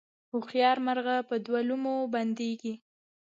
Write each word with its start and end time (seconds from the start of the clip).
هوښیار 0.31 0.77
مرغه 0.85 1.15
په 1.29 1.35
دوو 1.45 1.59
لومو 1.69 1.95
بندیږي 2.13 2.73